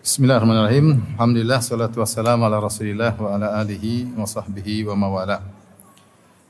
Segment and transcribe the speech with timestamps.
[0.00, 0.96] Bismillahirrahmanirrahim.
[1.20, 5.44] Alhamdulillah salatu wassalamu ala Rasulillah wa ala alihi wa sahbihi wa mawala.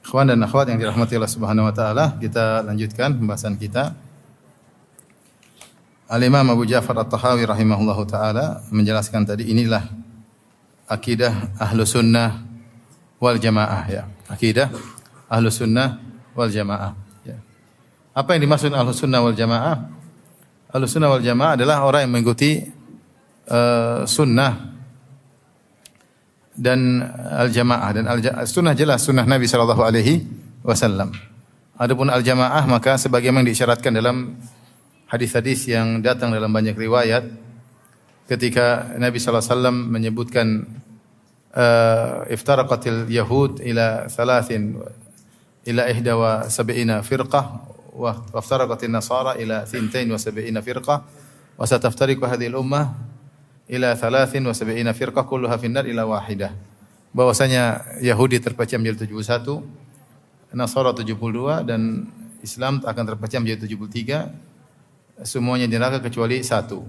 [0.06, 3.98] Ikhwan dan akhwat yang dirahmati Allah Subhanahu wa taala, kita lanjutkan pembahasan kita.
[6.06, 9.82] Al-Imam Abu Ja'far At-Tahawi rahimahullahu taala menjelaskan tadi inilah
[10.86, 12.46] akidah ahlu sunnah
[13.18, 14.06] wal jamaah ya.
[14.30, 14.70] Akidah
[15.26, 15.98] ahlu sunnah
[16.38, 16.94] wal jamaah.
[17.26, 17.42] Ya.
[18.14, 19.90] Apa yang dimaksud ahlu sunnah wal jamaah?
[20.70, 22.78] Ahlu sunnah wal jamaah adalah orang yang mengikuti
[23.50, 24.78] uh, sunnah
[26.54, 27.02] dan
[27.40, 30.24] al-jamaah dan al sunnah jelas sunnah Nabi sallallahu alaihi
[30.62, 31.12] wasallam.
[31.80, 34.36] Adapun al-jamaah maka sebagaimana diisyaratkan dalam
[35.08, 37.26] hadis-hadis yang datang dalam banyak riwayat
[38.30, 40.46] ketika Nabi sallallahu alaihi wasallam menyebutkan
[41.56, 44.78] uh, iftaraqatil yahud ila thalathin
[45.66, 47.44] ila ihda wa sab'ina firqah
[47.90, 50.98] wa iftaraqatin nasara ila thintain wa sab'ina firqah
[51.58, 52.94] wa sataftariqu hadhihi al-ummah
[53.70, 56.50] ila thalathin wa sab'ina firqah kulluha finnar ila wahidah.
[57.14, 59.62] Bahwasanya Yahudi terpecah menjadi 71,
[60.50, 62.10] Nasara 72 dan
[62.42, 65.22] Islam akan terpecah menjadi 73.
[65.22, 66.82] Semuanya di neraka kecuali satu.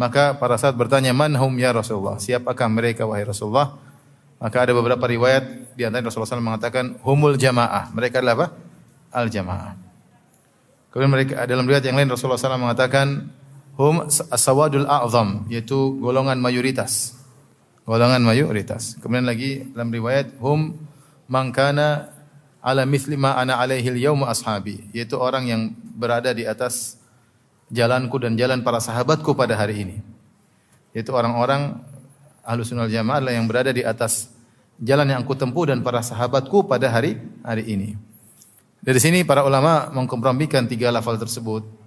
[0.00, 3.76] Maka para sahabat bertanya, "Man hum ya Rasulullah?" Siapakah mereka wahai Rasulullah?
[4.40, 7.92] Maka ada beberapa riwayat di antara Rasulullah SAW mengatakan humul jamaah.
[7.92, 8.46] Mereka adalah apa?
[9.12, 9.76] Al jamaah.
[10.88, 13.28] Kemudian mereka dalam riwayat yang lain Rasulullah SAW mengatakan
[13.80, 17.16] hum as-sawadul a'zam yaitu golongan mayoritas.
[17.88, 19.00] Golongan mayoritas.
[19.00, 20.76] Kemudian lagi dalam riwayat hum
[21.32, 22.12] mangkana
[22.60, 25.62] ala mithli ma ana alaihi al ashabi yaitu orang yang
[25.96, 27.00] berada di atas
[27.72, 29.96] jalanku dan jalan para sahabatku pada hari ini.
[30.92, 31.80] Yaitu orang-orang
[32.44, 34.28] ahlu sunnah jamaah yang berada di atas
[34.76, 37.96] jalan yang aku tempuh dan para sahabatku pada hari hari ini.
[38.80, 41.79] Dari sini para ulama mengkompromikan tiga lafal tersebut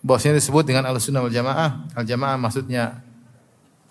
[0.00, 1.86] bahwasanya disebut dengan al-sunnah wal jamaah.
[1.96, 3.04] Al-jamaah maksudnya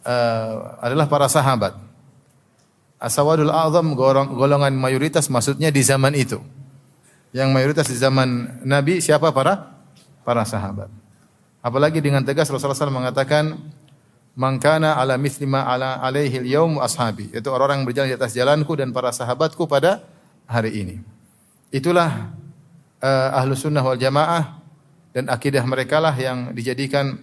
[0.06, 1.78] uh, adalah para sahabat.
[3.00, 6.42] Asawadul a'zam golongan mayoritas maksudnya di zaman itu.
[7.31, 9.80] Yang mayoritas di zaman Nabi siapa para
[10.25, 10.92] para sahabat.
[11.64, 13.56] Apalagi dengan tegas Rasulullah SAW mengatakan
[14.36, 17.31] mangkana ala mislima ala alaihi yaum ashabi.
[17.31, 20.03] Itu orang-orang yang berjalan di atas jalanku dan para sahabatku pada
[20.50, 20.96] hari ini.
[21.69, 22.34] Itulah
[23.00, 24.59] uh, ahlu sunnah wal jamaah
[25.16, 27.18] dan akidah mereka lah yang dijadikan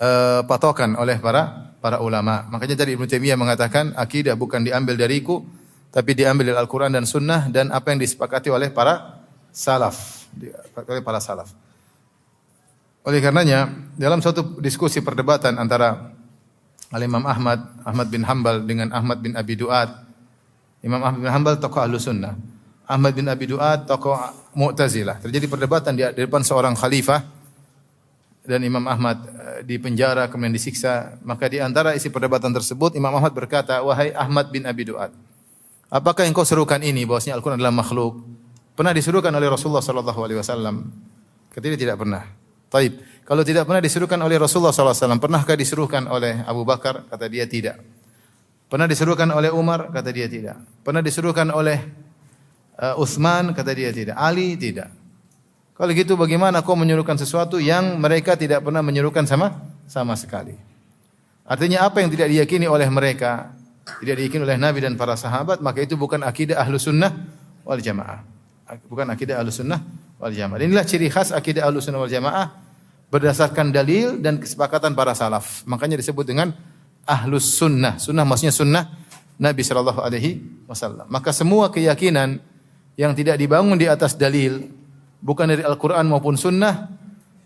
[0.00, 2.48] uh, patokan oleh para para ulama.
[2.50, 5.44] Makanya tadi Ibnu Taimiyah mengatakan akidah bukan diambil dariku
[5.88, 10.28] tapi diambil dari Al-Qur'an dan Sunnah dan apa yang disepakati oleh para salaf,
[10.76, 11.48] oleh para salaf.
[13.08, 16.12] Oleh karenanya dalam suatu diskusi perdebatan antara
[16.92, 19.88] Al-Imam Ahmad, Ahmad bin Hambal dengan Ahmad bin Abi Duat.
[20.84, 22.36] Imam Ahmad bin Hambal tokoh Ahlu Sunnah.
[22.88, 24.16] Ahmad bin Abi Duat tokoh
[24.56, 25.20] Mu'tazilah.
[25.20, 27.20] Terjadi perdebatan di depan seorang khalifah
[28.48, 31.20] dan Imam Ahmad eh, di penjara kemudian disiksa.
[31.20, 35.12] Maka di antara isi perdebatan tersebut Imam Ahmad berkata, "Wahai Ahmad bin Abi Duat,
[35.92, 38.24] apakah yang kau serukan ini bahwasanya Al-Qur'an adalah makhluk?
[38.72, 40.88] Pernah disuruhkan oleh Rasulullah sallallahu alaihi wasallam?"
[41.52, 42.22] Kata tidak pernah.
[42.72, 43.00] Taib.
[43.28, 47.04] Kalau tidak pernah disuruhkan oleh Rasulullah SAW, pernahkah disuruhkan oleh Abu Bakar?
[47.10, 47.82] Kata dia tidak.
[48.68, 49.92] Pernah disuruhkan oleh Umar?
[49.92, 50.56] Kata dia tidak.
[50.86, 51.82] Pernah disuruhkan oleh
[52.78, 54.94] uh, Uthman kata dia tidak, Ali tidak.
[55.78, 60.58] Kalau gitu bagaimana kau menyuruhkan sesuatu yang mereka tidak pernah menyuruhkan sama sama sekali.
[61.46, 63.54] Artinya apa yang tidak diyakini oleh mereka,
[64.02, 67.14] tidak diyakini oleh Nabi dan para sahabat, maka itu bukan akidah ahlu sunnah
[67.62, 68.26] wal jamaah.
[68.90, 69.80] Bukan akidah ahlu sunnah
[70.18, 70.58] wal jamaah.
[70.60, 72.68] inilah ciri khas akidah ahlu sunnah wal jamaah
[73.08, 75.64] berdasarkan dalil dan kesepakatan para salaf.
[75.64, 76.52] Makanya disebut dengan
[77.08, 77.96] ahlus sunnah.
[77.96, 78.84] Sunnah maksudnya sunnah
[79.40, 81.08] Nabi Shallallahu Alaihi Wasallam.
[81.08, 82.44] Maka semua keyakinan
[82.98, 84.66] yang tidak dibangun di atas dalil,
[85.22, 86.90] bukan dari Al-Quran maupun Sunnah,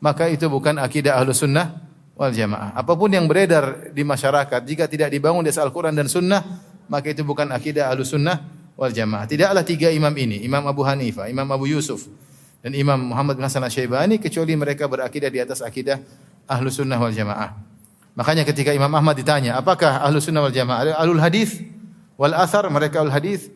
[0.01, 1.79] maka itu bukan akidah ahlu sunnah
[2.17, 2.73] wal jamaah.
[2.73, 6.43] Apa pun yang beredar di masyarakat, jika tidak dibangun di atas Al-Quran dan Sunnah,
[6.91, 8.43] maka itu bukan akidah ahlu sunnah
[8.75, 9.31] wal jamaah.
[9.31, 12.11] Tidaklah tiga imam ini, Imam Abu Hanifah, Imam Abu Yusuf,
[12.65, 16.03] dan Imam Muhammad bin Hasan Asy-Syaibani kecuali mereka berakidah di atas akidah
[16.51, 17.55] ahlu sunnah wal jamaah.
[18.19, 20.99] Makanya ketika Imam Ahmad ditanya, apakah ahlu sunnah wal jamaah?
[20.99, 21.63] Alul hadis
[22.19, 23.49] wal asar, mereka al hadis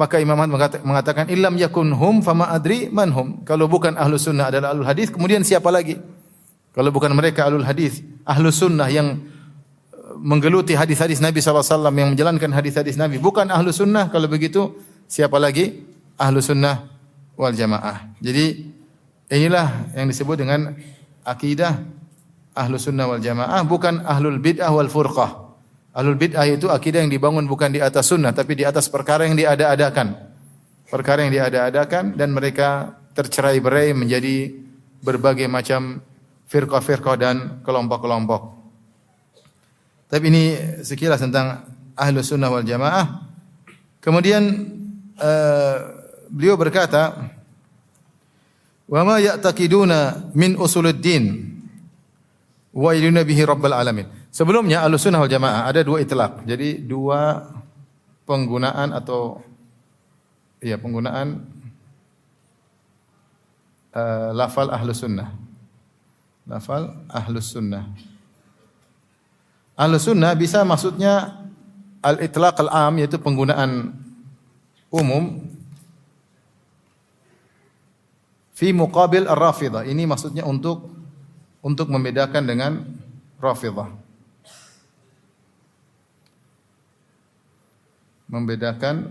[0.00, 3.44] maka Imam Ahmad mengatakan illam yakun hum fama adri man hum.
[3.44, 6.00] Kalau bukan ahlu sunnah adalah ahlul hadis, kemudian siapa lagi?
[6.72, 9.20] Kalau bukan mereka ahlul hadis, ahlu sunnah yang
[9.92, 13.20] uh, menggeluti hadis-hadis Nabi SAW yang menjalankan hadis-hadis Nabi.
[13.20, 14.72] Bukan ahlu sunnah, kalau begitu
[15.04, 15.84] siapa lagi?
[16.16, 16.88] Ahlu sunnah
[17.36, 18.16] wal jamaah.
[18.24, 18.72] Jadi
[19.28, 20.80] inilah yang disebut dengan
[21.28, 21.76] akidah
[22.56, 25.49] ahlu sunnah wal jamaah, bukan ahlul bid'ah wal furqah.
[25.90, 29.34] Ahlul bid'ah itu akidah yang dibangun bukan di atas sunnah tapi di atas perkara yang
[29.34, 30.14] diada-adakan.
[30.86, 34.54] Perkara yang diada-adakan dan mereka tercerai-berai menjadi
[35.02, 35.98] berbagai macam
[36.46, 38.42] firqah-firqah dan kelompok-kelompok.
[40.10, 40.44] Tapi ini
[40.82, 41.62] sekilas tentang
[41.94, 43.26] ahlu sunnah wal jamaah.
[44.02, 44.42] Kemudian
[45.18, 45.76] uh,
[46.30, 47.30] beliau berkata,
[48.90, 51.54] "Wa ma ya'taqiduna min usuluddin
[52.74, 56.46] wa yaduna bihi rabbal alamin." Sebelumnya ahlu sunnah wal jamaah ada dua itlaq.
[56.46, 57.50] Jadi dua
[58.30, 59.42] penggunaan atau
[60.62, 61.42] ya penggunaan
[63.90, 65.34] uh, lafal ahlu sunnah.
[66.46, 67.90] Lafal ahlu sunnah.
[69.74, 71.42] Ahlu sunnah bisa maksudnya
[71.98, 73.98] al-itlaq al-am yaitu penggunaan
[74.94, 75.42] umum
[78.54, 79.82] fi muqabil ar-rafidah.
[79.88, 80.86] Ini maksudnya untuk
[81.66, 82.72] untuk membedakan dengan
[83.40, 84.09] rafidah.
[88.30, 89.10] Membedakan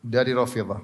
[0.00, 0.80] dari rafidah.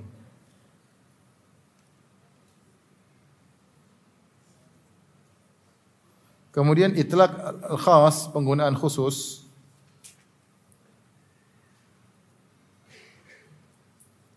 [6.52, 7.32] Kemudian itlaq
[7.68, 9.46] al-khas, penggunaan khusus.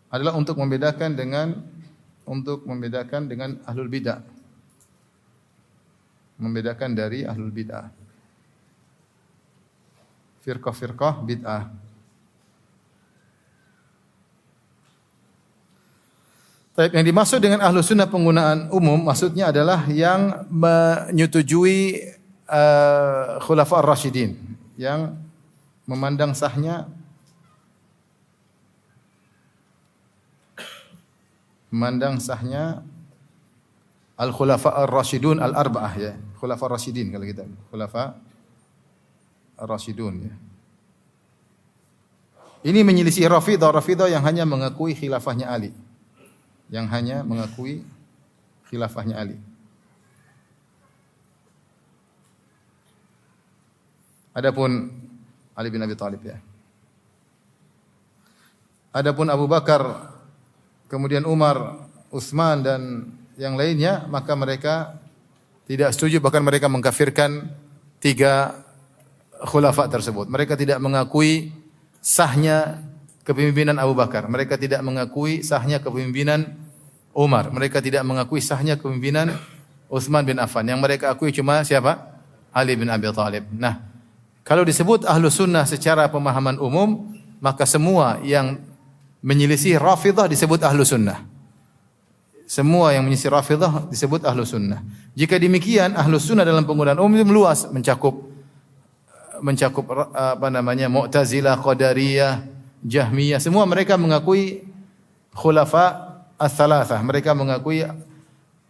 [0.10, 1.54] adalah untuk membedakan dengan
[2.26, 4.22] untuk membedakan dengan ahlul bidah.
[6.42, 7.90] Membedakan dari ahlul bidah.
[10.46, 11.89] Firqah-firqah bid'ah.
[16.80, 22.08] Tapi yang dimaksud dengan ahlu sunnah penggunaan umum maksudnya adalah yang menyetujui
[22.48, 24.40] uh, khulafa ar-rasyidin
[24.80, 25.12] yang
[25.84, 26.88] memandang sahnya
[31.68, 32.80] memandang sahnya
[34.16, 36.16] al khulafa ar-rasyidun al-arba'ah ya.
[36.40, 37.44] Khulafa ar-rasyidin kalau kita
[37.76, 38.16] khulafa
[39.60, 40.34] ar-rasyidun ya.
[42.72, 45.76] Ini menyelisih Rafidah Rafidah yang hanya mengakui khilafahnya Ali
[46.70, 47.82] yang hanya mengakui
[48.70, 49.38] khilafahnya Ali.
[54.34, 54.94] Adapun
[55.58, 56.38] Ali bin Abi Thalib ya.
[58.90, 60.14] Adapun Abu Bakar,
[60.90, 62.82] kemudian Umar, Utsman dan
[63.38, 64.98] yang lainnya, maka mereka
[65.70, 67.46] tidak setuju bahkan mereka mengkafirkan
[68.02, 68.66] tiga
[69.46, 70.26] khulafa tersebut.
[70.26, 71.54] Mereka tidak mengakui
[72.02, 72.82] sahnya
[73.30, 74.26] kepemimpinan Abu Bakar.
[74.26, 76.50] Mereka tidak mengakui sahnya kepemimpinan
[77.14, 77.54] Umar.
[77.54, 79.38] Mereka tidak mengakui sahnya kepemimpinan
[79.86, 80.66] Utsman bin Affan.
[80.66, 82.10] Yang mereka akui cuma siapa?
[82.50, 83.46] Ali bin Abi Thalib.
[83.54, 83.86] Nah,
[84.42, 88.58] kalau disebut ahlu sunnah secara pemahaman umum, maka semua yang
[89.22, 91.22] menyelisih rafidah disebut ahlu sunnah.
[92.50, 94.82] Semua yang menyelisih rafidah disebut ahlu sunnah.
[95.14, 98.26] Jika demikian, ahlu sunnah dalam penggunaan umum meluas, mencakup
[99.40, 104.64] mencakup apa namanya Mu'tazilah, Qadariyah, Jahmiyah, semua mereka mengakui
[105.36, 107.00] khulafa as-salasah.
[107.04, 107.84] Mereka mengakui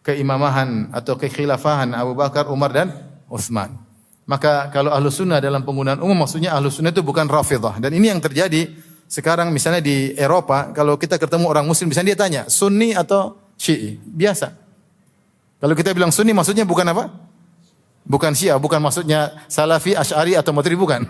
[0.02, 2.90] keimamahan atau kekhilafahan Abu Bakar, Umar dan
[3.30, 3.78] Utsman.
[4.30, 7.82] Maka kalau ahlu sunnah dalam penggunaan umum maksudnya ahlu sunnah itu bukan rafidah.
[7.82, 8.70] Dan ini yang terjadi
[9.10, 13.98] sekarang misalnya di Eropa, kalau kita ketemu orang muslim, misalnya dia tanya, sunni atau syi'i?
[13.98, 14.54] Biasa.
[15.58, 17.10] Kalau kita bilang sunni maksudnya bukan apa?
[18.06, 21.10] Bukan syiah, bukan maksudnya salafi, asy'ari atau maturidi, bukan.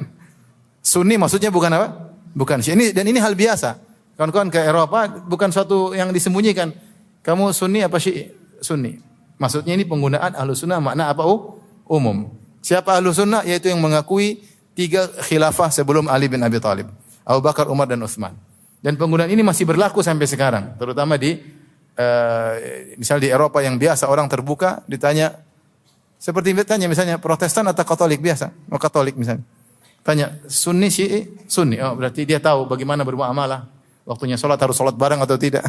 [0.79, 2.08] Sunni maksudnya bukan apa?
[2.33, 3.79] Bukan Ini dan ini hal biasa.
[4.19, 6.75] Kawan-kawan ke Eropa bukan suatu yang disembunyikan.
[7.23, 8.29] Kamu sunni apa syi?
[8.59, 8.99] Sunni.
[9.39, 11.23] Maksudnya ini penggunaan ahlu sunnah makna apa?
[11.23, 11.55] Oh,
[11.87, 12.27] umum.
[12.59, 13.47] Siapa ahlu sunnah?
[13.47, 14.43] Yaitu yang mengakui
[14.75, 16.91] tiga khilafah sebelum Ali bin Abi Thalib.
[17.23, 18.35] Abu Bakar, Umar dan Utsman.
[18.83, 20.75] Dan penggunaan ini masih berlaku sampai sekarang.
[20.75, 21.39] Terutama di
[21.95, 22.51] uh,
[22.99, 25.39] misal di Eropa yang biasa orang terbuka ditanya
[26.19, 29.47] seperti ditanya misalnya Protestan atau Katolik biasa, mau Katolik misalnya.
[30.03, 31.45] Tanya, sunni syi'i?
[31.45, 31.77] Sunni.
[31.83, 33.67] Oh, berarti dia tahu bagaimana bermuamalah.
[34.07, 35.61] Waktunya sholat harus sholat bareng atau tidak.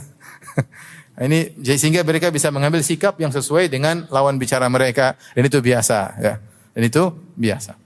[1.27, 5.19] ini sehingga mereka bisa mengambil sikap yang sesuai dengan lawan bicara mereka.
[5.37, 5.99] Dan itu biasa.
[6.17, 6.35] Ya.
[6.73, 7.77] Dan itu biasa.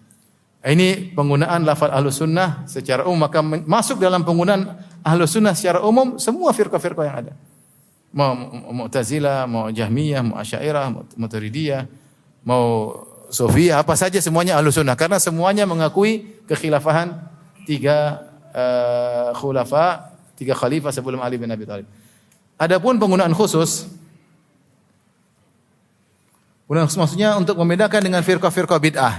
[0.65, 3.29] Ini penggunaan lafal ahlu sunnah secara umum.
[3.29, 7.33] Maka masuk dalam penggunaan ahlu sunnah secara umum semua firqa-firqa yang ada.
[8.15, 8.33] Mau
[8.71, 11.85] Mu'tazilah, mau Jahmiyah, mau Asyairah, mau Maturidiyah,
[12.47, 12.65] mau
[13.35, 14.95] Sofia, apa saja semuanya ahlu sunnah.
[14.95, 17.19] Karena semuanya mengakui kekhilafahan
[17.67, 18.23] tiga
[18.55, 21.91] uh, khulafa, tiga khalifah sebelum Ali bin Abi Thalib.
[22.55, 23.91] Adapun penggunaan khusus,
[26.71, 29.14] penggunaan khusus maksudnya untuk membedakan dengan firqah-firqah bid'ah.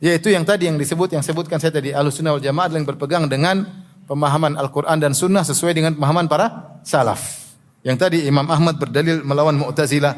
[0.00, 3.28] Yaitu yang tadi yang disebut, yang sebutkan saya tadi, ahlu sunnah wal jamaah yang berpegang
[3.28, 3.68] dengan
[4.08, 7.52] pemahaman Al-Quran dan sunnah sesuai dengan pemahaman para salaf.
[7.84, 10.16] Yang tadi Imam Ahmad berdalil melawan Mu'tazilah.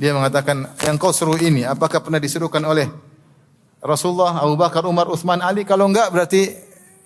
[0.00, 2.88] Dia mengatakan, yang kau seru ini, apakah pernah disuruhkan oleh
[3.84, 5.60] Rasulullah, Abu Bakar, Umar, Uthman, Ali?
[5.68, 6.56] Kalau enggak, berarti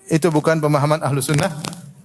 [0.07, 1.51] itu bukan pemahaman ahlu sunnah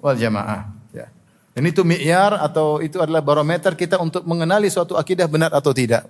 [0.02, 0.66] wal jamaah.
[0.90, 1.14] Ya.
[1.54, 6.10] Dan itu mi'yar atau itu adalah barometer kita untuk mengenali suatu akidah benar atau tidak.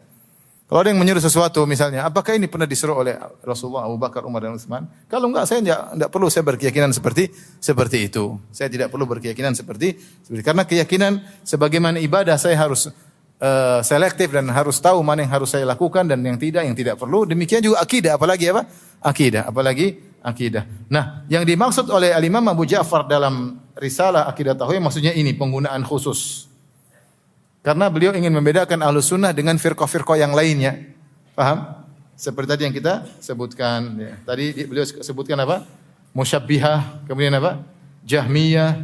[0.69, 4.47] Kalau ada yang menyuruh sesuatu misalnya, apakah ini pernah disuruh oleh Rasulullah, Abu Bakar, Umar
[4.47, 4.87] dan Utsman?
[5.11, 8.39] Kalau enggak, saya enggak, enggak perlu saya berkeyakinan seperti seperti itu.
[8.55, 12.87] Saya tidak perlu berkeyakinan seperti seperti karena keyakinan sebagaimana ibadah saya harus
[13.39, 16.95] uh, selektif dan harus tahu mana yang harus saya lakukan dan yang tidak, yang tidak
[16.99, 17.25] perlu.
[17.25, 18.67] Demikian juga akidah, apalagi apa?
[18.99, 20.67] Akidah, apalagi akidah.
[20.91, 26.51] Nah, yang dimaksud oleh Al-Imam Abu Ja'far dalam risalah akidah tauhid maksudnya ini penggunaan khusus.
[27.59, 30.79] Karena beliau ingin membedakan ahlu sunnah dengan firqah-firqah yang lainnya.
[31.35, 31.83] Paham?
[32.15, 33.99] Seperti tadi yang kita sebutkan.
[33.99, 34.15] Ya.
[34.23, 35.67] Tadi beliau sebutkan apa?
[36.15, 37.07] Musyabbihah.
[37.07, 37.59] Kemudian apa?
[38.07, 38.83] Jahmiyah.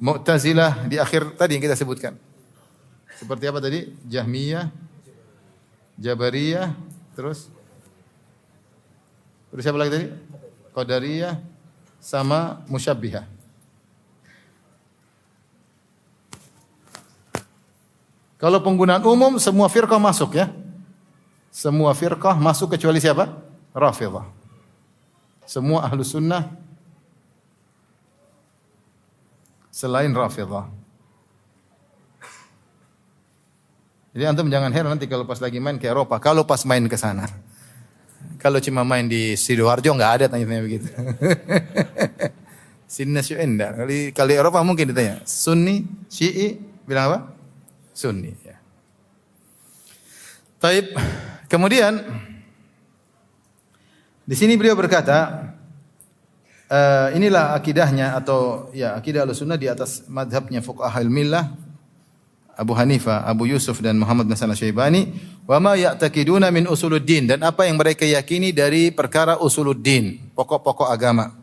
[0.00, 0.88] Mu'tazilah.
[0.88, 2.16] Di akhir tadi yang kita sebutkan.
[3.18, 3.90] Seperti apa tadi?
[4.06, 4.70] Jahmiyah.
[5.98, 6.70] Jabariyah.
[7.18, 7.50] Terus?
[9.50, 10.06] Terus siapa lagi tadi?
[10.70, 11.34] Qadariyah.
[11.98, 13.26] Sama Musyabbihah.
[18.38, 20.46] Kalau penggunaan umum semua firqah masuk ya.
[21.50, 23.34] Semua firqah masuk kecuali siapa?
[23.74, 24.30] Rafidah.
[25.42, 26.46] Semua ahlu sunnah
[29.74, 30.77] selain Rafidah.
[34.16, 36.96] Jadi antum jangan heran nanti kalau pas lagi main ke Eropa, kalau pas main ke
[36.96, 37.28] sana.
[38.38, 40.88] Kalau cuma main di Sidoarjo nggak ada tanya-tanya begitu.
[42.88, 43.84] Sini enggak.
[43.84, 45.20] Kali kali Eropa mungkin ditanya.
[45.28, 46.56] Sunni, Syi'i,
[46.88, 47.18] bilang apa?
[47.92, 48.32] Sunni.
[48.40, 48.56] Ya.
[50.56, 50.96] Taib.
[51.52, 52.00] Kemudian
[54.24, 55.52] di sini beliau berkata,
[56.72, 61.67] uh, inilah akidahnya atau ya akidah al-sunnah di atas madhabnya fuqaha millah
[62.58, 64.50] Abu Hanifah, Abu Yusuf dan Muhammad bin Hasan
[65.46, 71.38] wa ma ya'taqiduna min usuluddin dan apa yang mereka yakini dari perkara usuluddin, pokok-pokok agama.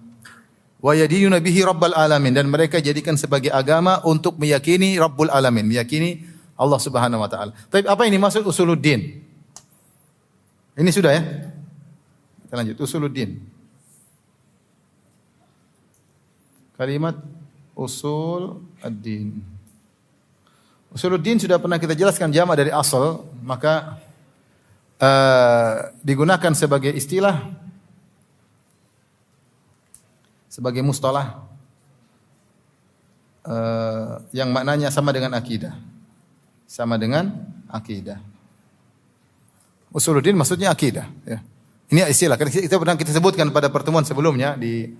[0.84, 6.27] Wa yadinuna bihi rabbal alamin dan mereka jadikan sebagai agama untuk meyakini Rabbul alamin, meyakini
[6.60, 7.55] Allah Subhanahu wa taala.
[7.72, 9.24] Tapi apa ini maksud usuluddin?
[10.75, 11.24] Ini sudah ya?
[12.43, 13.39] Kita lanjut usuluddin.
[16.75, 17.15] Kalimat
[17.72, 19.55] usul ad-din.
[20.96, 24.00] Usuluddin sudah pernah kita jelaskan jama dari asal, maka
[24.96, 27.44] uh, digunakan sebagai istilah
[30.48, 31.44] sebagai mustalah
[33.44, 35.75] uh, yang maknanya sama dengan akidah
[36.64, 37.32] sama dengan
[37.68, 38.20] akidah.
[39.96, 41.08] Usuluddin maksudnya akidah.
[41.24, 41.40] Ya.
[41.88, 42.36] Ini istilah.
[42.36, 44.92] Kita pernah kita sebutkan pada pertemuan sebelumnya di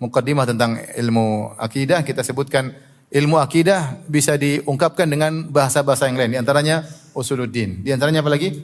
[0.00, 2.72] mukaddimah tentang ilmu akidah kita sebutkan
[3.10, 6.30] ilmu akidah bisa diungkapkan dengan bahasa-bahasa yang lain.
[6.34, 7.82] Di antaranya usuluddin.
[7.82, 8.54] Di antaranya apa lagi?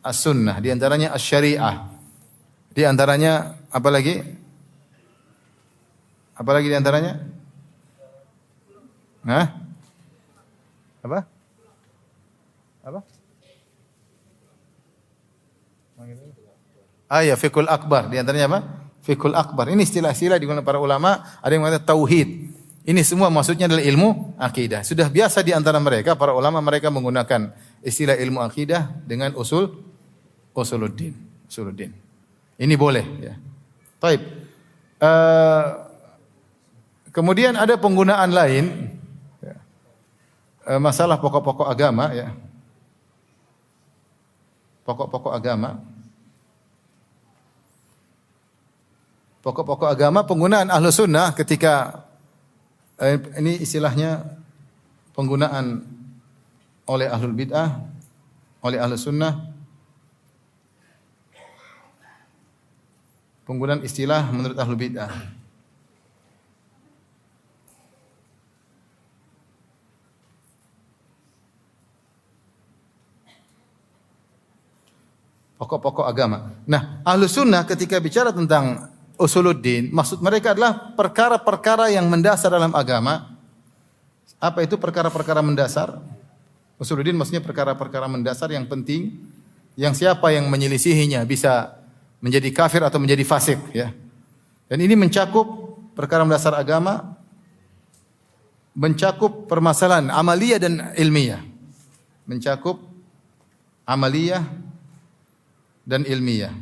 [0.00, 0.62] As-sunnah.
[0.62, 1.76] Di antaranya as-syariah.
[2.70, 4.22] Di antaranya apa lagi?
[6.38, 7.12] Apa lagi di antaranya?
[9.26, 9.46] Hah?
[11.02, 11.18] Apa?
[12.86, 13.00] Apa?
[17.08, 18.06] Ah ya, fikul akbar.
[18.12, 18.60] Di antaranya apa?
[19.02, 19.72] Fikul akbar.
[19.72, 21.40] Ini istilah-istilah digunakan para ulama.
[21.42, 22.57] Ada yang mengatakan tauhid.
[22.88, 24.80] Ini semua maksudnya adalah ilmu akidah.
[24.80, 27.52] Sudah biasa di antara mereka, para ulama mereka menggunakan
[27.84, 29.76] istilah ilmu akidah dengan usul
[30.56, 31.12] usuluddin.
[31.44, 31.92] Usuluddin.
[32.56, 33.04] Ini boleh.
[33.20, 33.34] Ya.
[34.00, 34.24] Taib.
[34.98, 35.64] Uh,
[37.12, 38.64] kemudian ada penggunaan lain.
[40.64, 42.08] Uh, masalah pokok-pokok agama.
[42.16, 42.32] Ya
[44.88, 45.76] pokok-pokok agama.
[49.44, 52.07] Pokok-pokok agama penggunaan ahlu sunnah ketika
[52.98, 54.26] eh, ini istilahnya
[55.14, 55.86] penggunaan
[56.88, 57.82] oleh ahlul bid'ah,
[58.62, 59.54] oleh ahlu sunnah.
[63.48, 65.38] Penggunaan istilah menurut ahlu bid'ah.
[75.58, 76.54] pokok-pokok agama.
[76.64, 78.88] Nah, ahlu sunnah ketika bicara tentang
[79.18, 83.34] usuluddin, maksud mereka adalah perkara-perkara yang mendasar dalam agama.
[84.38, 85.98] Apa itu perkara-perkara mendasar?
[86.78, 89.18] Usuluddin maksudnya perkara-perkara mendasar yang penting,
[89.74, 91.74] yang siapa yang menyelisihinya bisa
[92.22, 93.58] menjadi kafir atau menjadi fasik.
[93.74, 93.90] Ya.
[94.70, 95.46] Dan ini mencakup
[95.98, 97.18] perkara mendasar agama,
[98.78, 101.42] mencakup permasalahan amalia dan ilmiah.
[102.22, 102.78] Mencakup
[103.82, 104.46] amalia
[105.82, 106.54] dan ilmiah.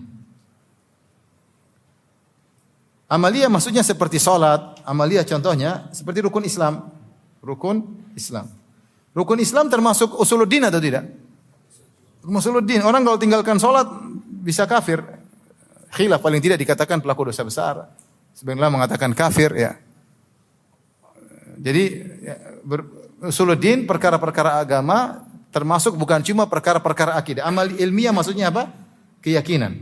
[3.06, 6.90] Amalia maksudnya seperti salat, amalia contohnya seperti rukun Islam.
[7.38, 7.86] Rukun
[8.18, 8.50] Islam.
[9.14, 11.06] Rukun Islam termasuk usuluddin atau tidak?
[12.26, 12.82] Usuluddin.
[12.82, 13.86] Orang kalau tinggalkan salat
[14.42, 15.06] bisa kafir.
[15.94, 17.86] Khilaf paling tidak dikatakan pelaku dosa besar.
[18.34, 19.78] Sebenarnya mengatakan kafir ya.
[21.56, 21.84] Jadi
[22.26, 22.36] ya,
[23.22, 25.22] usuluddin perkara-perkara agama
[25.54, 27.46] termasuk bukan cuma perkara-perkara akidah.
[27.46, 28.68] Amal ilmiah maksudnya apa?
[29.22, 29.78] Keyakinan.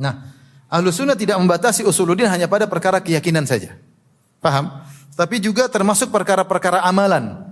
[0.00, 0.39] Nah,
[0.70, 3.74] ahlu sunnah tidak membatasi usuluddin hanya pada perkara keyakinan saja.
[4.38, 4.70] Paham?
[5.18, 7.44] Tapi juga termasuk perkara-perkara amalan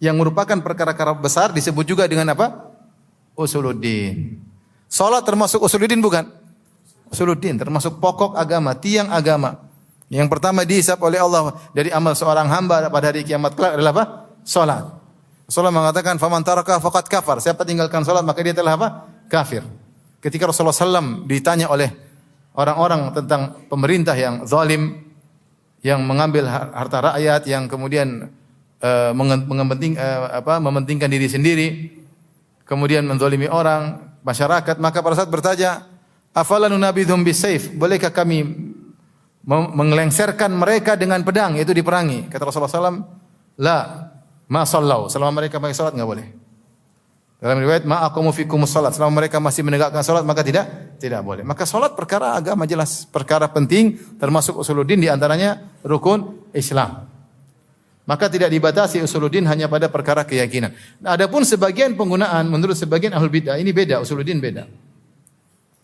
[0.00, 2.72] yang merupakan perkara-perkara besar disebut juga dengan apa?
[3.36, 4.40] Usuluddin.
[4.88, 6.24] Salat termasuk usuluddin bukan?
[7.12, 9.60] Usuluddin termasuk pokok agama, tiang agama.
[10.10, 14.04] Yang pertama dihisap oleh Allah dari amal seorang hamba pada hari kiamat kelak adalah apa?
[14.42, 14.84] Salat.
[15.46, 18.88] Rasulullah mengatakan, "Faman taraka faqad kafar." Siapa tinggalkan salat maka dia telah apa?
[19.30, 19.62] Kafir.
[20.22, 21.90] Ketika Rasulullah SAW ditanya oleh
[22.54, 25.02] orang-orang tentang pemerintah yang zalim,
[25.80, 28.28] yang mengambil harta rakyat, yang kemudian
[28.84, 31.68] uh, uh, apa, mementingkan diri sendiri,
[32.68, 35.88] kemudian menzalimi orang, masyarakat, maka pada saat bertanya,
[36.36, 38.44] "Afalanu nabidhum bisayf?" Bolehkah kami
[39.50, 42.28] mengelengserkan mereka dengan pedang itu diperangi?
[42.28, 43.00] Kata Rasulullah SAW,
[43.56, 44.10] "La,
[44.50, 46.26] Ma sallau, selama mereka pakai salat enggak boleh.
[47.40, 50.68] Dalam riwayat ma aqamu fikum salat, selama mereka masih menegakkan salat maka tidak
[51.00, 51.40] tidak boleh.
[51.40, 57.08] Maka salat perkara agama jelas, perkara penting termasuk usuluddin di antaranya rukun Islam.
[58.04, 60.76] Maka tidak dibatasi usuluddin hanya pada perkara keyakinan.
[61.00, 64.68] Nah, adapun sebagian penggunaan menurut sebagian ahlul bidah ini beda, usuluddin beda.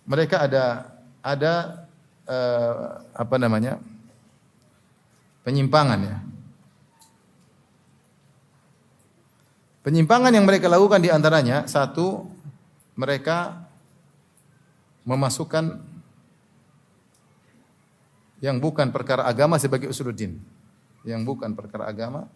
[0.05, 0.93] Mereka ada
[1.25, 1.53] ada
[2.29, 3.81] uh, apa namanya?
[5.47, 6.17] penyimpangan ya.
[9.87, 12.27] Penyimpangan yang mereka lakukan di antaranya satu
[12.99, 13.55] mereka
[15.07, 15.79] memasukkan
[18.43, 20.43] yang bukan perkara agama sebagai usuluddin.
[21.07, 22.27] Yang bukan perkara agama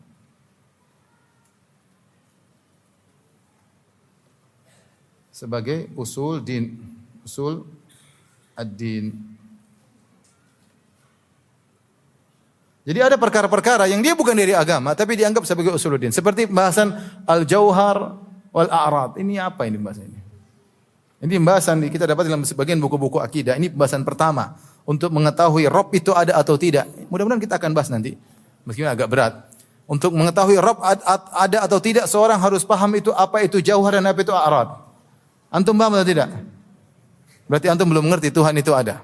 [5.34, 6.78] sebagai usul din,
[7.26, 7.66] usul
[8.54, 9.29] ad-din.
[12.80, 16.10] Jadi ada perkara-perkara yang dia bukan dari agama tapi dianggap sebagai usuluddin.
[16.10, 16.96] Seperti pembahasan
[17.28, 18.16] al-jauhar
[18.50, 19.20] wal a'rad.
[19.20, 20.20] Ini apa ini pembahasan ini?
[21.20, 23.60] Ini pembahasan kita dapat dalam sebagian buku-buku akidah.
[23.60, 24.56] Ini pembahasan pertama
[24.88, 26.88] untuk mengetahui rob itu ada atau tidak.
[27.12, 28.16] Mudah-mudahan kita akan bahas nanti.
[28.64, 29.32] Meskipun agak berat.
[29.84, 34.24] Untuk mengetahui rob ada atau tidak seorang harus paham itu apa itu jauhar dan apa
[34.24, 34.80] itu a'rad.
[35.52, 36.32] Antum paham atau tidak?
[37.44, 39.02] Berarti antum belum mengerti Tuhan itu ada.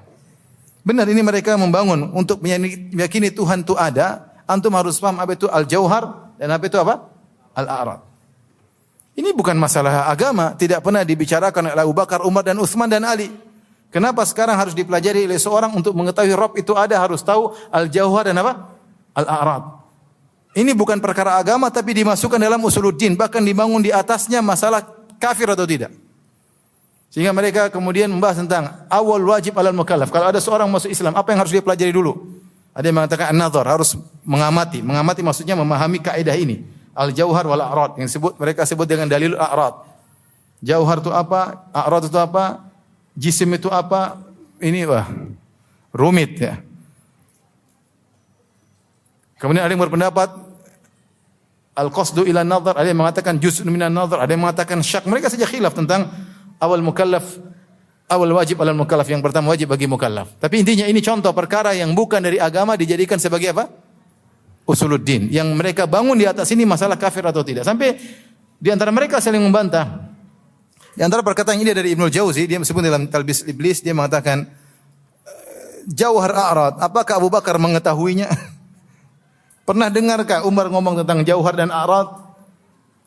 [0.87, 4.23] Benar ini mereka membangun untuk meyakini Tuhan itu ada.
[4.47, 7.11] Antum harus paham apa itu al-jauhar dan apa itu apa?
[7.51, 7.99] Al-a'rad.
[9.19, 13.27] Ini bukan masalah agama, tidak pernah dibicarakan oleh Abu Bakar, Umar dan Utsman dan Ali.
[13.91, 18.39] Kenapa sekarang harus dipelajari oleh seorang untuk mengetahui Rob itu ada harus tahu al-jauhar dan
[18.39, 18.71] apa?
[19.11, 19.63] Al-a'rad.
[20.55, 24.87] Ini bukan perkara agama tapi dimasukkan dalam usuluddin, bahkan dibangun di atasnya masalah
[25.19, 25.91] kafir atau tidak.
[27.07, 30.11] Sehingga mereka kemudian membahas tentang awal wajib alal mukallaf.
[30.11, 32.35] Kalau ada seorang masuk Islam, apa yang harus dia pelajari dulu?
[32.77, 34.85] Ada yang mengatakan an-nazar, harus mengamati.
[34.85, 36.61] Mengamati maksudnya memahami kaidah ini.
[36.93, 39.85] Al-jauhar wal a'rad yang sebut mereka sebut dengan dalil a'rad.
[40.61, 41.69] Jauhar itu apa?
[41.73, 42.69] A'rad itu apa?
[43.17, 44.21] Jisim itu apa?
[44.61, 45.05] Ini wah
[45.93, 46.61] rumit ya.
[49.37, 50.29] Kemudian ada yang berpendapat
[51.77, 55.05] al-qasdu ila nazar, ada yang mengatakan juz'un minan nazar, ada yang mengatakan syak.
[55.05, 56.09] Mereka saja khilaf tentang
[56.57, 57.37] awal mukallaf
[58.07, 60.31] awal wajib alal mukallaf yang pertama wajib bagi mukallaf.
[60.39, 63.67] Tapi intinya ini contoh perkara yang bukan dari agama dijadikan sebagai apa?
[64.67, 65.31] Usuluddin.
[65.31, 67.63] Yang mereka bangun di atas ini masalah kafir atau tidak.
[67.63, 67.95] Sampai
[68.57, 70.07] di antara mereka saling membantah.
[70.97, 74.49] Di antara perkataan ini dari Ibnu Jauzi, dia meskipun dalam Talbis Iblis dia mengatakan
[75.87, 78.27] Jauhar A'rad, apakah Abu Bakar mengetahuinya?
[79.67, 82.27] Pernah dengarkah Umar ngomong tentang Jauhar dan A'rad?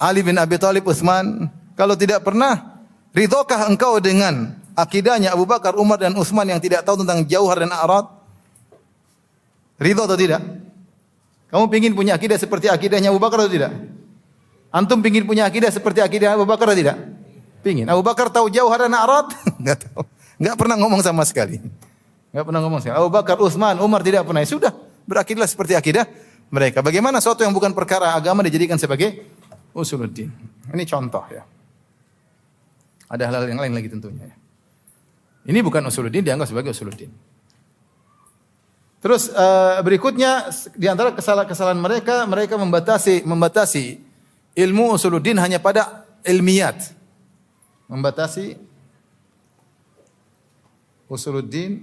[0.00, 1.50] Ali bin Abi Thalib Utsman?
[1.76, 2.69] Kalau tidak pernah,
[3.11, 7.75] Ridhokah engkau dengan akidahnya Abu Bakar, Umar dan Utsman yang tidak tahu tentang jauhar dan
[7.75, 8.07] a'rad?
[9.83, 10.42] Ridho atau tidak?
[11.51, 13.75] Kamu ingin punya akidah seperti akidahnya Abu Bakar atau tidak?
[14.70, 16.96] Antum ingin punya akidah seperti akidah Abu Bakar atau tidak?
[17.66, 17.90] Pingin.
[17.90, 19.35] Abu Bakar tahu jauhar dan a'rad?
[19.61, 20.07] Enggak tahu.
[20.38, 21.59] Enggak pernah ngomong sama sekali.
[22.31, 22.94] Enggak pernah ngomong sekali.
[22.94, 24.46] Abu Bakar, Utsman, Umar tidak pernah.
[24.46, 24.70] Sudah,
[25.11, 26.07] berakidahlah seperti akidah
[26.55, 26.79] mereka.
[26.81, 29.27] Bagaimana sesuatu yang bukan perkara agama dijadikan sebagai
[29.75, 30.31] usuluddin?
[30.70, 31.42] Ini contoh ya.
[33.11, 34.31] Ada hal-hal yang lain lagi tentunya.
[35.42, 37.11] Ini bukan usuluddin dianggap sebagai usuluddin.
[39.01, 43.99] Terus uh, berikutnya di antara kesalahan-kesalahan mereka, mereka membatasi membatasi
[44.55, 46.94] ilmu usuluddin hanya pada ilmiat.
[47.90, 48.61] Membatasi
[51.11, 51.83] usuluddin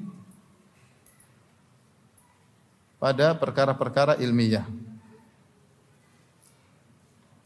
[3.01, 4.63] pada perkara-perkara ilmiah.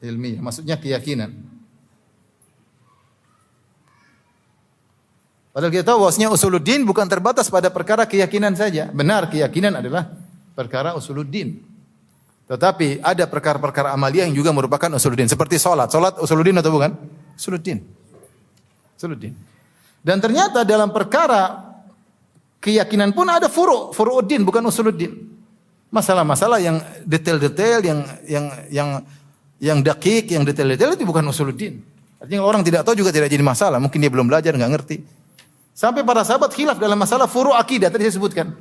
[0.03, 1.50] Ilmiah, maksudnya keyakinan.
[5.51, 8.87] Padahal kita tahu bahwasanya usuluddin bukan terbatas pada perkara keyakinan saja.
[8.87, 10.07] Benar, keyakinan adalah
[10.55, 11.59] perkara usuluddin.
[12.47, 15.27] Tetapi ada perkara-perkara amalia yang juga merupakan usuluddin.
[15.27, 15.91] Seperti sholat.
[15.91, 16.95] Sholat usuluddin atau bukan?
[17.35, 17.83] Usuluddin.
[18.95, 19.35] Usuluddin.
[19.99, 21.67] Dan ternyata dalam perkara
[22.63, 25.31] keyakinan pun ada furu, furuuddin bukan usuluddin.
[25.91, 28.89] Masalah-masalah yang detail-detail yang yang yang
[29.59, 31.83] yang dakik, yang detail-detail itu bukan usuluddin.
[32.23, 33.83] Artinya orang tidak tahu juga tidak jadi masalah.
[33.83, 35.20] Mungkin dia belum belajar, nggak ngerti.
[35.81, 38.53] Sampai para sahabat khilaf dalam masalah furu akidah tadi saya sebutkan.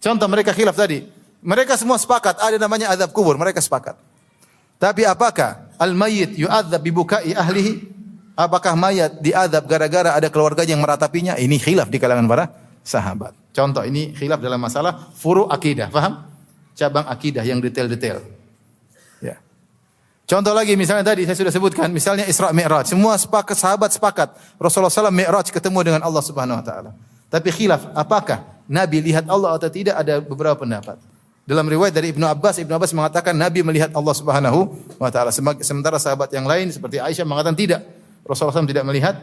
[0.00, 1.04] Contoh mereka khilaf tadi.
[1.44, 4.00] Mereka semua sepakat ada namanya azab kubur, mereka sepakat.
[4.80, 7.84] Tapi apakah al-mayyit yu'adzab bibukai ahlihi?
[8.32, 11.36] Apakah mayat diadab gara-gara ada keluarga yang meratapinya?
[11.36, 12.44] Ini khilaf di kalangan para
[12.80, 13.36] sahabat.
[13.52, 16.24] Contoh ini khilaf dalam masalah furu akidah, paham?
[16.72, 18.24] Cabang akidah yang detail-detail.
[20.24, 22.88] Contoh lagi misalnya tadi saya sudah sebutkan, misalnya Isra Mi'raj.
[22.88, 26.90] Semua sepakat sahabat sepakat Rasulullah SAW Mi'raj ketemu dengan Allah Subhanahu wa taala.
[27.28, 30.96] Tapi khilaf, apakah Nabi lihat Allah atau tidak ada beberapa pendapat.
[31.44, 35.28] Dalam riwayat dari Ibnu Abbas, Ibnu Abbas mengatakan Nabi melihat Allah Subhanahu wa taala.
[35.60, 37.84] Sementara sahabat yang lain seperti Aisyah mengatakan tidak.
[38.24, 39.20] Rasulullah SAW tidak melihat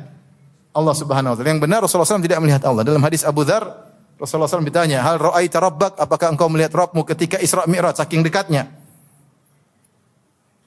[0.69, 1.49] Allah Subhanahu wa taala.
[1.49, 2.85] Yang benar Rasulullah SAW tidak melihat Allah.
[2.85, 3.65] Dalam hadis Abu Dzar,
[4.21, 5.97] Rasulullah SAW ditanya, "Hal ra'aita rabbak?
[5.97, 8.80] Apakah engkau melihat Rabbmu ketika Isra Mi'raj saking dekatnya?"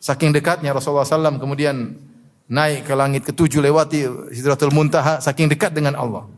[0.04, 1.96] Saking dekatnya Rasulullah SAW kemudian
[2.44, 4.04] naik ke langit ketujuh lewati
[4.36, 6.28] Sidratul Muntaha saking dekat dengan Allah.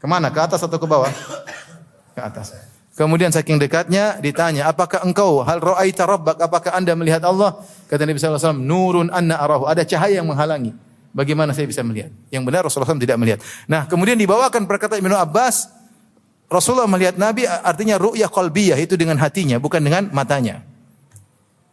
[0.00, 0.32] Ke mana?
[0.32, 1.12] Ke atas atau ke bawah?
[2.16, 2.56] Ke atas.
[2.96, 6.40] Kemudian saking dekatnya ditanya, apakah engkau hal ra'aita rabbak?
[6.40, 7.60] Apakah anda melihat Allah?
[7.84, 9.68] Kata Nabi wasallam, nurun anna arahu.
[9.68, 10.72] Ada cahaya yang menghalangi.
[11.12, 12.08] Bagaimana saya bisa melihat?
[12.32, 13.44] Yang benar Rasulullah SAW tidak melihat.
[13.68, 15.68] Nah, kemudian dibawakan perkataan Ibnu Abbas,
[16.48, 20.69] Rasulullah melihat Nabi artinya ru'yah qalbiyah itu dengan hatinya, bukan dengan matanya.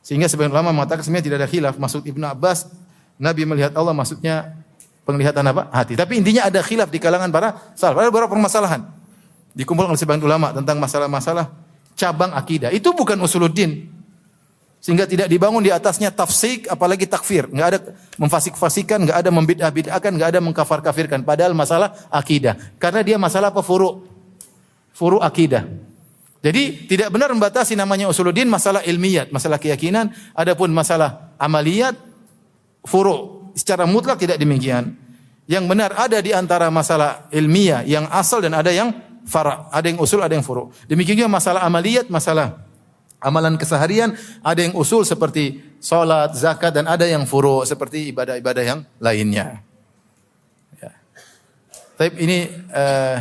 [0.07, 1.75] Sehingga sebagian ulama mengatakan sebenarnya tidak ada khilaf.
[1.75, 2.71] Maksud Ibnu Abbas,
[3.19, 4.55] Nabi melihat Allah maksudnya
[5.03, 5.67] penglihatan apa?
[5.67, 5.99] Hati.
[5.99, 7.99] Tapi intinya ada khilaf di kalangan para salaf.
[7.99, 8.87] Ada beberapa permasalahan
[9.51, 11.51] dikumpulkan oleh sebagian ulama tentang masalah-masalah
[11.99, 12.71] cabang akidah.
[12.71, 13.91] Itu bukan usuluddin.
[14.79, 17.51] Sehingga tidak dibangun di atasnya tafsik apalagi takfir.
[17.51, 17.79] Enggak ada
[18.15, 21.27] memfasik-fasikan, enggak ada membid'ah-bid'ahkan, enggak ada mengkafar-kafirkan.
[21.27, 22.55] Padahal masalah akidah.
[22.79, 23.59] Karena dia masalah apa?
[23.59, 24.07] Furu.
[24.95, 25.67] Furu akidah.
[26.47, 30.15] Jadi tidak benar membatasi namanya usuluddin masalah ilmiat, masalah keyakinan.
[30.31, 31.99] Adapun masalah amaliyat,
[32.87, 33.51] furu.
[33.51, 34.95] Secara mutlak tidak demikian.
[35.43, 38.95] Yang benar ada di antara masalah ilmiah yang asal dan ada yang
[39.27, 39.67] fara.
[39.75, 40.71] Ada yang usul, ada yang furu.
[40.87, 42.63] Demikian juga masalah amaliyat, masalah
[43.19, 48.79] amalan keseharian, ada yang usul seperti salat, zakat dan ada yang furu seperti ibadah-ibadah yang
[49.03, 49.67] lainnya.
[50.79, 50.95] Ya.
[51.99, 53.17] Tapi ini uh,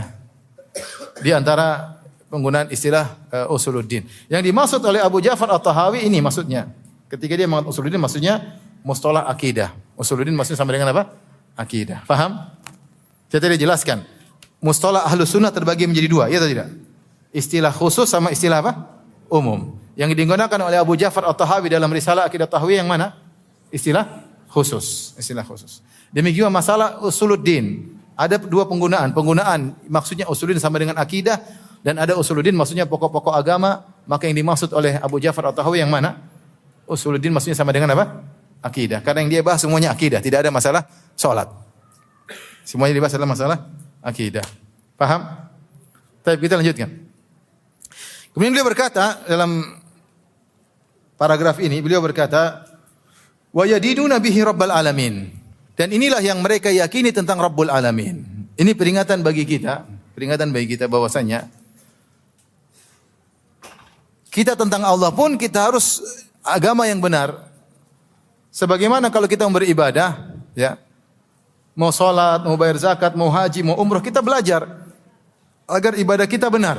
[1.19, 1.99] di antara
[2.31, 4.07] penggunaan istilah uh, usuluddin.
[4.27, 6.71] Yang dimaksud oleh Abu Ja'far At-Tahawi ini maksudnya.
[7.07, 9.75] Ketika dia mengatakan usuluddin maksudnya mustalah akidah.
[9.95, 11.15] Usuluddin maksudnya sama dengan apa?
[11.55, 12.03] Akidah.
[12.05, 12.51] Faham?
[13.31, 14.07] Saya tadi jelaskan
[14.61, 16.69] mustalah ahlus sunnah terbagi menjadi dua, ya atau tidak?
[17.31, 18.73] Istilah khusus sama istilah apa?
[19.31, 19.77] Umum.
[19.97, 23.17] Yang digunakan oleh Abu Ja'far At-Tahawi dalam risalah Akidah Tahwi yang mana?
[23.73, 24.05] Istilah
[24.53, 25.81] khusus, istilah khusus.
[26.13, 27.97] Demikian masalah usuluddin.
[28.17, 29.13] Ada dua penggunaan.
[29.13, 31.37] Penggunaan maksudnya usuluddin sama dengan akidah
[31.87, 33.87] dan ada usuluddin maksudnya pokok-pokok agama.
[34.11, 36.19] Maka yang dimaksud oleh Abu Ja'far At-Tahawi yang mana?
[36.91, 38.27] Usuluddin maksudnya sama dengan apa?
[38.59, 39.07] Akidah.
[39.07, 40.83] Karena yang dia bahas semuanya akidah, tidak ada masalah
[41.15, 41.47] salat.
[42.67, 43.59] Semuanya dibahas adalah masalah
[44.03, 44.43] akidah.
[44.99, 45.31] Paham?
[46.27, 46.91] Tapi kita lanjutkan.
[48.35, 49.79] Kemudian beliau berkata dalam
[51.15, 52.67] paragraf ini beliau berkata
[53.55, 55.31] wa yadiduna bihi rabbal alamin.
[55.79, 58.49] Dan inilah yang mereka yakini tentang Rabbul Alamin.
[58.57, 59.85] Ini peringatan bagi kita,
[60.17, 61.53] peringatan bagi kita bahwasanya
[64.37, 66.05] kita tentang Allah pun kita harus
[66.45, 67.49] agama yang benar.
[68.53, 70.77] Sebagaimana kalau kita beribadah, ya,
[71.73, 74.69] mau sholat, mau bayar zakat, mau haji, mau umroh, kita belajar
[75.65, 76.77] agar ibadah kita benar.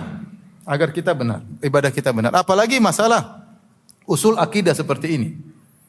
[0.67, 2.29] Agar kita benar, ibadah kita benar.
[2.37, 3.41] Apalagi masalah
[4.05, 5.29] usul akidah seperti ini.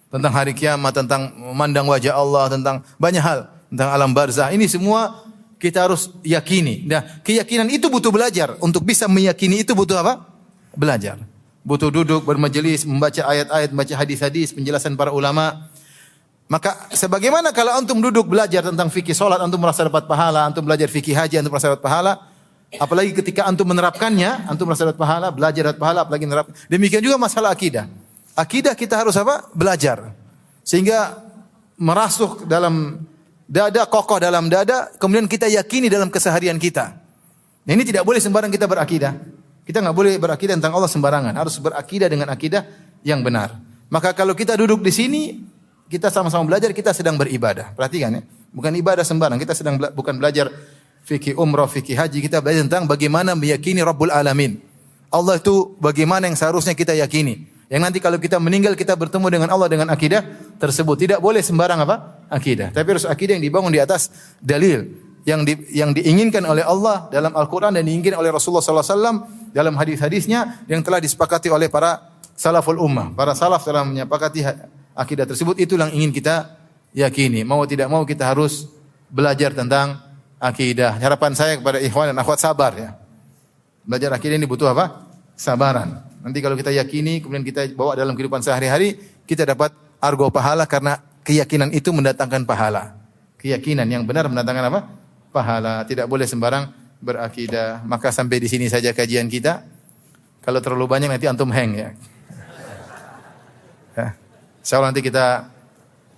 [0.08, 3.44] Tentang hari kiamat, tentang memandang wajah Allah, tentang banyak hal.
[3.68, 4.48] Tentang alam barzah.
[4.48, 5.20] Ini semua
[5.60, 6.88] kita harus yakini.
[6.88, 8.56] Nah, keyakinan itu butuh belajar.
[8.64, 10.24] Untuk bisa meyakini itu butuh apa?
[10.72, 11.20] Belajar.
[11.66, 15.68] Butuh duduk, bermajelis, membaca ayat-ayat, membaca hadis-hadis, penjelasan para ulama.
[16.48, 20.88] Maka sebagaimana kalau antum duduk belajar tentang fikih solat, antum merasa dapat pahala, antum belajar
[20.88, 22.12] fikih haji, antum merasa dapat pahala.
[22.80, 26.48] Apalagi ketika antum menerapkannya, antum merasa dapat pahala, belajar dapat pahala, apalagi menerap.
[26.72, 27.84] Demikian juga masalah akidah.
[28.32, 29.48] Akidah kita harus apa?
[29.52, 30.16] Belajar.
[30.64, 31.20] Sehingga
[31.76, 33.04] merasuk dalam
[33.48, 36.96] dada, kokoh dalam dada, kemudian kita yakini dalam keseharian kita.
[37.64, 39.16] Nah, ini tidak boleh sembarang kita berakidah.
[39.68, 41.36] Kita nggak boleh berakidah tentang Allah sembarangan.
[41.36, 42.64] Harus berakidah dengan akidah
[43.04, 43.52] yang benar.
[43.92, 45.22] Maka kalau kita duduk di sini,
[45.92, 47.76] kita sama-sama belajar, kita sedang beribadah.
[47.76, 48.22] Perhatikan ya.
[48.48, 50.48] Bukan ibadah sembarang, kita sedang bela bukan belajar
[51.04, 54.56] fikih umrah, fikih haji, kita belajar tentang bagaimana meyakini Rabbul Alamin.
[55.12, 57.44] Allah itu bagaimana yang seharusnya kita yakini.
[57.68, 60.24] Yang nanti kalau kita meninggal kita bertemu dengan Allah dengan akidah
[60.56, 60.96] tersebut.
[60.96, 62.24] Tidak boleh sembarang apa?
[62.32, 62.72] Akidah.
[62.72, 64.08] Tapi harus akidah yang dibangun di atas
[64.40, 64.88] dalil
[65.28, 70.64] yang di, yang diinginkan oleh Allah dalam Al-Qur'an dan diinginkan oleh Rasulullah wasallam dalam hadis-hadisnya
[70.70, 73.12] yang telah disepakati oleh para salaful ummah.
[73.12, 74.46] Para salaf telah menyepakati
[74.94, 76.54] akidah tersebut itu yang ingin kita
[76.94, 77.42] yakini.
[77.42, 78.70] Mau tidak mau kita harus
[79.10, 79.98] belajar tentang
[80.38, 80.96] akidah.
[80.96, 82.90] Harapan saya kepada ikhwan dan akhwat sabar ya.
[83.82, 85.08] Belajar akidah ini butuh apa?
[85.34, 86.04] Sabaran.
[86.22, 90.98] Nanti kalau kita yakini, kemudian kita bawa dalam kehidupan sehari-hari, kita dapat argo pahala karena
[91.22, 92.98] keyakinan itu mendatangkan pahala.
[93.38, 94.80] Keyakinan yang benar mendatangkan apa?
[95.30, 95.86] Pahala.
[95.86, 96.68] Tidak boleh sembarang
[97.02, 97.82] berakidah.
[97.86, 99.62] Maka sampai di sini saja kajian kita.
[100.42, 101.88] Kalau terlalu banyak nanti antum hang ya.
[103.92, 104.08] ya.
[104.64, 105.48] Insya Allah nanti kita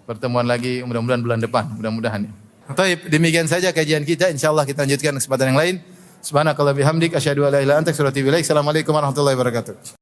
[0.07, 1.65] pertemuan lagi mudah-mudahan bulan depan.
[1.79, 2.31] Mudah-mudahan.
[2.31, 2.33] Ya.
[2.71, 4.31] Baik, demikian saja kajian kita.
[4.31, 5.75] Insya Allah kita lanjutkan kesempatan yang lain.
[6.21, 8.45] Subhanakallah bihamdik asyhadu an la ilaha illa anta astaghfiruka wa atubu ilaik.
[8.47, 10.00] Assalamualaikum warahmatullahi wabarakatuh.